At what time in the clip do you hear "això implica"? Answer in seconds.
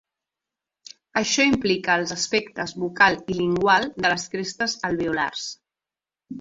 1.21-1.99